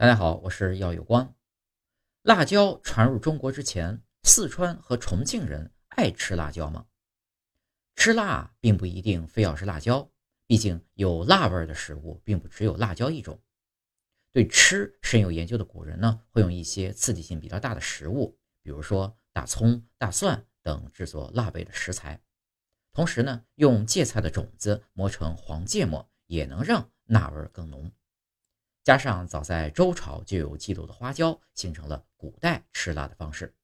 [0.00, 1.34] 大家好，我是耀有光。
[2.22, 6.86] 辣椒传入中国之前，四川和重庆人爱吃辣椒吗？
[7.96, 10.10] 吃辣并不一定非要是辣椒，
[10.46, 13.38] 毕竟有辣味的食物并不只有辣椒一种。
[14.32, 22.18] 对吃深有研究的古人呢，会用一些刺激性比较大的食物，比如说大葱、大蒜等制作辣味的食材。
[22.94, 27.92] 同时呢，用芥菜的种子磨成黄芥末，也能让辣味更浓。
[28.82, 33.54] 加上早在周朝就有记录的花椒，形成了古代吃辣的方式。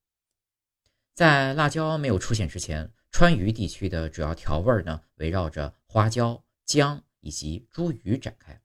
[1.13, 8.61] 在辣椒没有出现之前，川渝地区的主要调味呢，围绕着花椒、姜以及茱萸展开。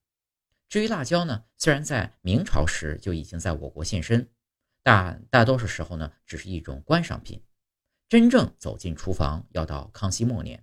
[0.69, 4.28] 至于辣椒呢，虽然在明朝时就已经在我国现身，
[4.83, 7.42] 但大多数时候呢，只是一种观赏品。
[8.09, 10.62] 真正走进厨房，要到康熙末年。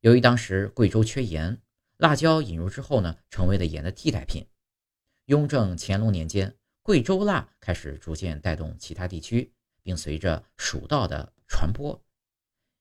[0.00, 1.60] 由于当时贵州缺盐，
[1.96, 4.46] 辣椒引入之后呢，成为了盐的替代品。
[5.26, 9.52] 雍正、乾隆年间，贵州辣开始逐渐带动其他地区，
[9.82, 12.02] 并随着蜀道的传播。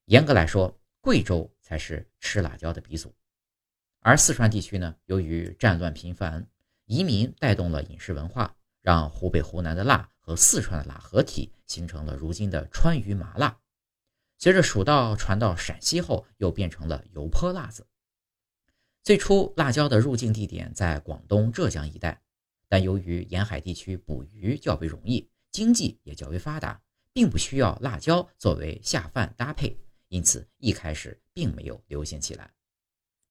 [0.05, 3.13] 严格来说，贵州才是吃辣椒的鼻祖。
[4.00, 6.47] 而四川地区呢，由于战乱频繁，
[6.86, 13.59] 移民带动了饮食文化，让湖北、湖南的辣和四川的辣合体，形成了如今的川渝麻辣。
[14.38, 17.85] 随着蜀道传到陕西后，又变成了油泼辣子。
[19.03, 22.22] 最初，辣椒的入境地点在广东、浙江一带。
[22.70, 26.80] 但由于沿海地区捕鱼较为容易，经济也较为发达，
[27.12, 29.75] 并不需要辣椒作为下饭搭配，
[30.08, 32.53] 因此一开始并没有流行起来。